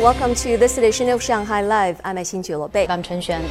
[0.00, 2.00] Welcome to this edition of Shanghai Live.
[2.02, 2.86] I'm Xin Bei.
[2.88, 3.44] I'm Chen Xuan.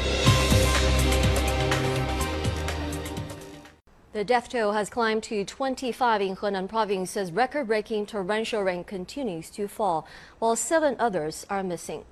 [4.13, 9.51] The death toll has climbed to 25 in Henan province as record-breaking torrential rain continues
[9.51, 10.07] to fall,
[10.39, 12.03] while seven others are missing.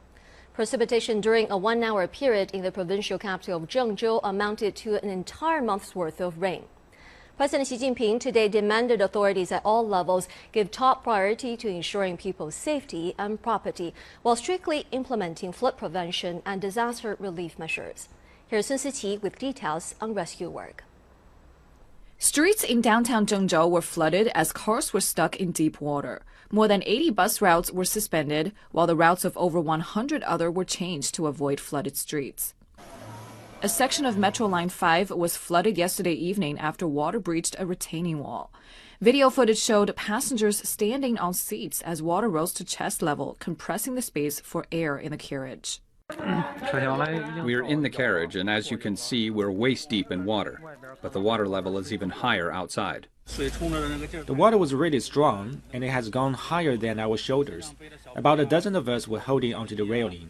[0.53, 5.63] Precipitation during a one-hour period in the provincial capital of Zhengzhou amounted to an entire
[5.63, 6.65] month's worth of rain.
[7.37, 12.55] President Xi Jinping today demanded authorities at all levels give top priority to ensuring people's
[12.55, 18.09] safety and property while strictly implementing flood prevention and disaster relief measures.
[18.47, 20.83] Here's Sun Siqi with details on rescue work.
[22.17, 26.23] Streets in downtown Zhengzhou were flooded as cars were stuck in deep water.
[26.49, 30.65] More than 80 bus routes were suspended, while the routes of over 100 other were
[30.65, 32.55] changed to avoid flooded streets.
[33.63, 38.19] A section of Metro Line 5 was flooded yesterday evening after water breached a retaining
[38.19, 38.53] wall.
[39.01, 44.03] Video footage showed passengers standing on seats as water rose to chest level, compressing the
[44.03, 45.81] space for air in the carriage.
[46.19, 50.61] We're in the carriage, and as you can see, we're waist deep in water.
[51.01, 53.07] But the water level is even higher outside.
[53.25, 57.73] The water was really strong, and it has gone higher than our shoulders.
[58.15, 60.29] About a dozen of us were holding onto the railing.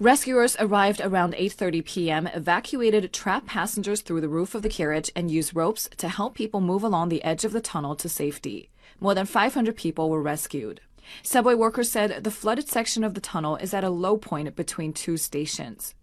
[0.00, 5.28] Rescuers arrived around 8:30 p.m., evacuated trapped passengers through the roof of the carriage and
[5.28, 8.70] used ropes to help people move along the edge of the tunnel to safety.
[9.00, 10.80] More than 500 people were rescued.
[11.24, 14.92] Subway workers said the flooded section of the tunnel is at a low point between
[14.92, 15.96] two stations.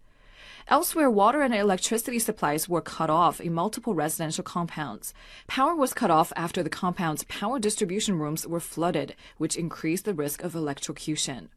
[0.68, 5.14] Elsewhere, water and electricity supplies were cut off in multiple residential compounds.
[5.46, 10.12] Power was cut off after the compound's power distribution rooms were flooded, which increased the
[10.12, 11.48] risk of electrocution.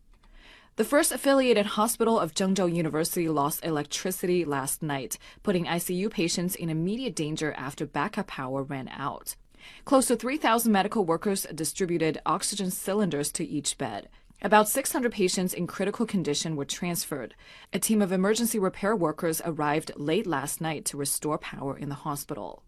[0.80, 6.70] The first affiliated hospital of Zhengzhou University lost electricity last night, putting ICU patients in
[6.70, 9.36] immediate danger after backup power ran out.
[9.84, 14.08] Close to 3,000 medical workers distributed oxygen cylinders to each bed.
[14.42, 17.36] About 600 patients in critical condition were transferred.
[17.74, 21.96] A team of emergency repair workers arrived late last night to restore power in the
[22.08, 22.64] hospital.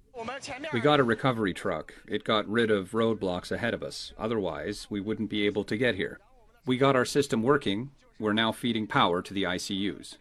[0.73, 1.93] We got a recovery truck.
[2.09, 4.11] It got rid of roadblocks ahead of us.
[4.17, 6.19] Otherwise, we wouldn't be able to get here.
[6.65, 7.89] We got our system working,
[8.21, 10.17] we're now feeding power to the ICUs.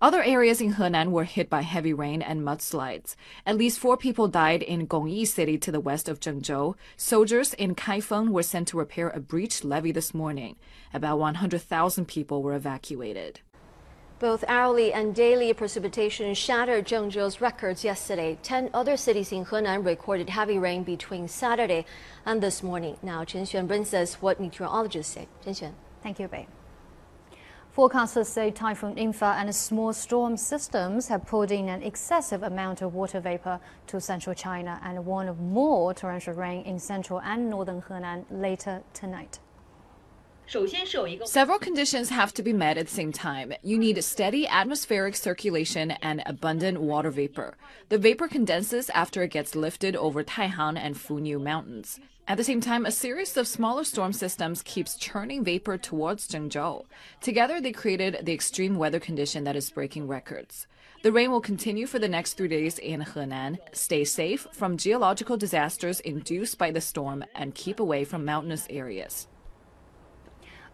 [0.00, 3.16] Other areas in Henan were hit by heavy rain and mudslides.
[3.44, 6.76] At least four people died in Gongyi City to the west of Zhengzhou.
[6.96, 10.54] Soldiers in Kaifeng were sent to repair a breached levee this morning.
[10.94, 13.40] About 100,000 people were evacuated.
[14.20, 18.38] Both hourly and daily precipitation shattered Zhengzhou's records yesterday.
[18.42, 21.86] Ten other cities in Henan recorded heavy rain between Saturday
[22.24, 22.98] and this morning.
[23.02, 25.26] Now, Chen Xuan brings us what meteorologists say.
[25.44, 25.72] Chen Xuan.
[26.02, 26.46] Thank you, Bei.
[27.78, 32.92] Forecasters say Typhoon In-fa and small storm systems have pulled in an excessive amount of
[32.92, 37.80] water vapor to central China and warn of more torrential rain in central and northern
[37.82, 39.38] Henan later tonight.
[41.26, 43.52] Several conditions have to be met at the same time.
[43.62, 47.56] You need steady atmospheric circulation and abundant water vapor.
[47.90, 52.00] The vapor condenses after it gets lifted over Taihang and Funiu mountains.
[52.28, 56.84] At the same time, a series of smaller storm systems keeps churning vapor towards Zhengzhou.
[57.22, 60.66] Together, they created the extreme weather condition that is breaking records.
[61.02, 63.56] The rain will continue for the next three days in Henan.
[63.72, 69.26] Stay safe from geological disasters induced by the storm and keep away from mountainous areas.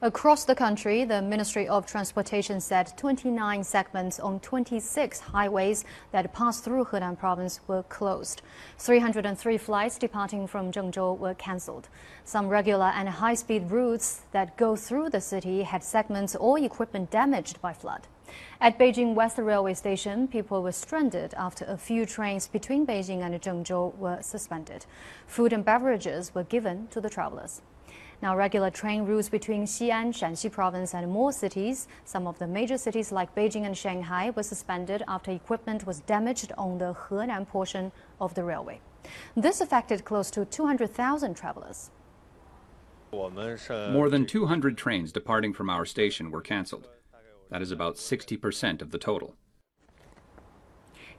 [0.03, 6.60] Across the country, the Ministry of Transportation said 29 segments on 26 highways that pass
[6.60, 8.43] through Henan province were closed.
[8.78, 11.88] 303 flights departing from Zhengzhou were cancelled.
[12.25, 17.62] Some regular and high-speed routes that go through the city had segments or equipment damaged
[17.62, 18.09] by flood.
[18.61, 23.41] At Beijing West Railway Station, people were stranded after a few trains between Beijing and
[23.41, 24.87] Zhengzhou were suspended.
[25.28, 27.62] Food and beverages were given to the travelers.
[28.25, 32.79] Now, regular train routes between Xi'an, Shaanxi province and more cities, some of the major
[32.79, 37.93] cities like Beijing and Shanghai, were suspended after equipment was damaged on the Henan portion
[38.23, 38.81] of the railway.
[39.37, 41.91] This affected close to 200,000 travelers.
[43.12, 46.88] More than 200 trains departing from our station were cancelled.
[47.50, 49.37] That is about 60% of the total.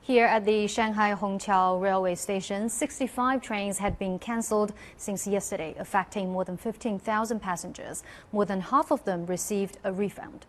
[0.06, 6.30] Here at the Shanghai Hongqiao railway station, 65 trains had been cancelled since yesterday, affecting
[6.30, 8.04] more than 15,000 passengers.
[8.30, 10.46] More than half of them received a refund.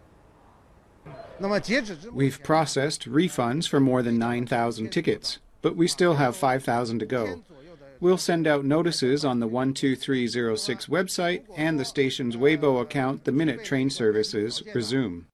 [2.13, 7.41] We've processed refunds for more than 9,000 tickets, but we still have 5,000 to go.
[7.99, 13.65] We'll send out notices on the 12306 website and the station's Weibo account the minute
[13.65, 15.25] train services resume.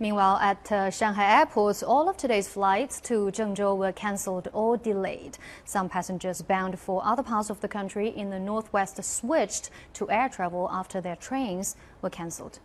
[0.00, 5.38] Meanwhile, at uh, Shanghai airports, all of today's flights to Zhengzhou were cancelled or delayed.
[5.64, 10.28] Some passengers bound for other parts of the country in the northwest switched to air
[10.28, 12.58] travel after their trains were cancelled.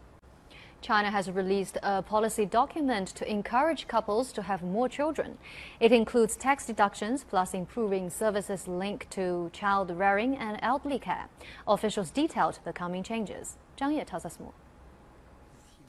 [0.82, 5.38] China has released a policy document to encourage couples to have more children.
[5.80, 11.28] It includes tax deductions plus improving services linked to child rearing and elderly care.
[11.68, 13.58] Officials detailed the coming changes.
[13.78, 14.54] Zhang Ye tells us more.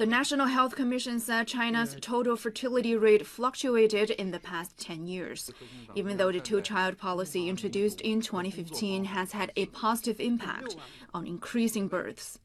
[0.01, 5.51] The National Health Commission said China's total fertility rate fluctuated in the past 10 years.
[5.95, 10.77] Even though the two child policy introduced in 2015 has had a positive impact
[11.13, 12.39] on increasing births.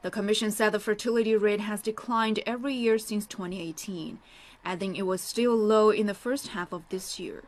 [0.00, 4.18] The Commission said the fertility rate has declined every year since 2018,
[4.64, 7.44] adding it was still low in the first half of this year.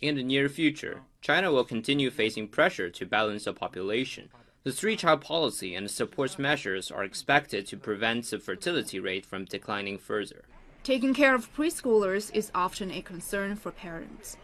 [0.00, 4.28] In the near future, China will continue facing pressure to balance the population.
[4.68, 9.46] The three child policy and support measures are expected to prevent the fertility rate from
[9.46, 10.42] declining further.
[10.84, 14.36] Taking care of preschoolers is often a concern for parents.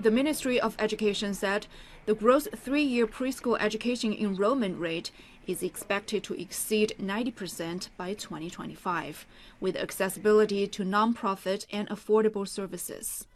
[0.00, 1.68] The Ministry of Education said
[2.06, 5.12] the gross three year preschool education enrollment rate
[5.46, 9.24] is expected to exceed 90% by 2025,
[9.60, 13.28] with accessibility to non-profit and affordable services.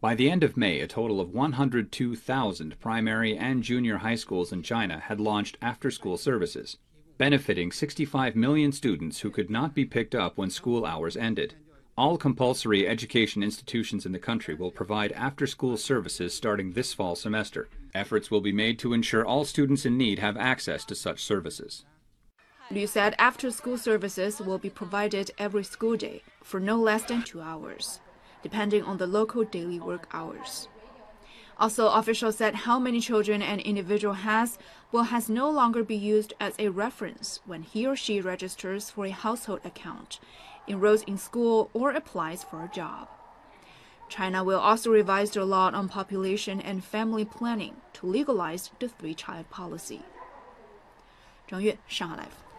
[0.00, 4.62] By the end of May, a total of 102,000 primary and junior high schools in
[4.62, 6.78] China had launched after school services,
[7.18, 11.54] benefiting 65 million students who could not be picked up when school hours ended.
[11.98, 17.14] All compulsory education institutions in the country will provide after school services starting this fall
[17.14, 17.68] semester.
[17.92, 21.84] Efforts will be made to ensure all students in need have access to such services.
[22.70, 27.22] Liu said after school services will be provided every school day for no less than
[27.22, 28.00] two hours,
[28.42, 30.68] depending on the local daily work hours.
[31.58, 34.58] Also, officials said how many children an individual has
[34.92, 39.04] will has no longer be used as a reference when he or she registers for
[39.06, 40.18] a household account
[40.70, 43.08] enrolls in school, or applies for a job.
[44.08, 49.14] China will also revise the law on population and family planning to legalize the three
[49.14, 50.02] child policy.
[51.48, 52.49] Zhang Yue, Shanghai Live.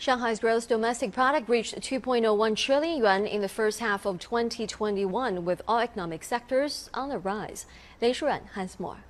[0.00, 5.60] Shanghai's gross domestic product reached 2.01 trillion yuan in the first half of 2021, with
[5.68, 7.66] all economic sectors on the rise.
[8.00, 9.04] Lei Shuran has more.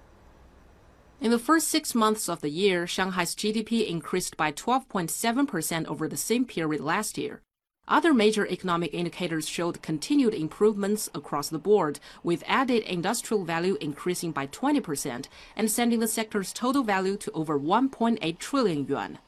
[1.21, 6.17] In the first six months of the year, Shanghai's GDP increased by 12.7% over the
[6.17, 7.41] same period last year.
[7.87, 14.33] Other major economic indicators showed continued improvements across the board, with added industrial value increasing
[14.33, 19.21] by 20% and sending the sector's total value to over 1.8 trillion yuan.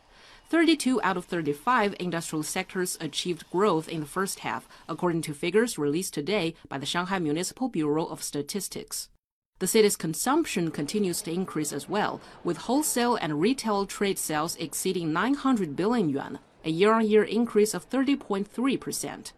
[0.52, 5.78] 32 out of 35 industrial sectors achieved growth in the first half, according to figures
[5.78, 9.08] released today by the Shanghai Municipal Bureau of Statistics.
[9.60, 15.10] The city's consumption continues to increase as well, with wholesale and retail trade sales exceeding
[15.10, 19.32] 900 billion yuan, a year-on-year increase of 30.3%.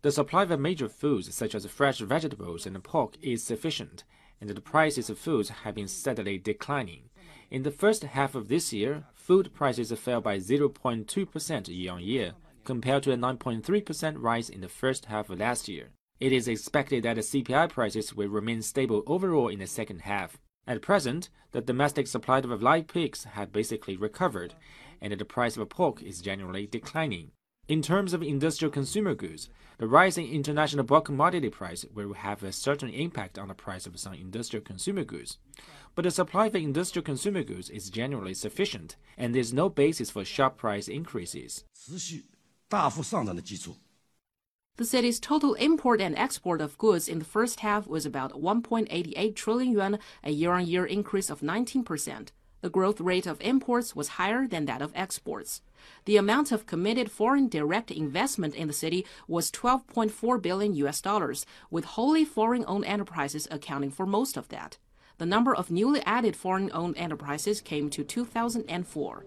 [0.00, 4.04] The supply of major foods such as fresh vegetables and pork is sufficient,
[4.40, 7.10] and the prices of foods have been steadily declining.
[7.52, 12.32] In the first half of this year, food prices fell by 0.2% year-on-year,
[12.64, 15.90] compared to a 9.3% rise in the first half of last year.
[16.18, 20.38] It is expected that the CPI prices will remain stable overall in the second half.
[20.66, 24.54] At present, the domestic supply of live pigs has basically recovered,
[25.02, 27.32] and the price of pork is generally declining.
[27.68, 29.48] In terms of industrial consumer goods,
[29.78, 34.00] the rising international bulk commodity price will have a certain impact on the price of
[34.00, 35.38] some industrial consumer goods.
[35.94, 40.10] But the supply of industrial consumer goods is generally sufficient, and there is no basis
[40.10, 41.64] for sharp price increases.
[44.76, 49.36] The city's total import and export of goods in the first half was about 1.88
[49.36, 52.28] trillion yuan, a year-on-year increase of 19%.
[52.62, 55.62] The growth rate of imports was higher than that of exports.
[56.04, 61.44] The amount of committed foreign direct investment in the city was 12.4 billion US dollars,
[61.72, 64.78] with wholly foreign-owned enterprises accounting for most of that.
[65.18, 69.26] The number of newly added foreign-owned enterprises came to 2004.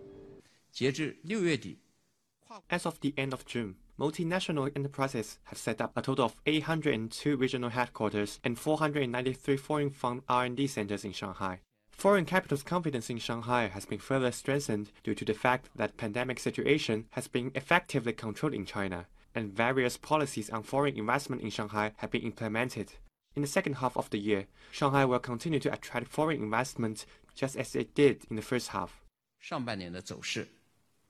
[2.69, 7.35] As of the end of June, multinational enterprises have set up a total of 802
[7.35, 11.59] regional headquarters and 493 foreign fund R&D centers in Shanghai.
[12.00, 16.40] Foreign capital's confidence in Shanghai has been further strengthened due to the fact that pandemic
[16.40, 21.92] situation has been effectively controlled in China, and various policies on foreign investment in Shanghai
[21.96, 22.94] have been implemented.
[23.36, 27.04] In the second half of the year, Shanghai will continue to attract foreign investment
[27.34, 28.90] just as it did in the first half.
[29.38, 30.48] 上半年的走势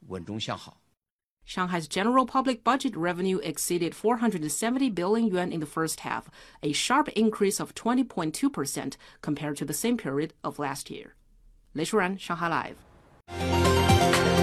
[0.09, 0.81] 稳中向好。
[1.46, 6.30] Shanghai's general public budget revenue exceeded 470 billion yuan in the first half,
[6.64, 11.14] a sharp increase of 20.2% compared to the same period of last year.
[11.76, 12.74] Lei Shuran, Shanghai
[13.30, 14.35] Live.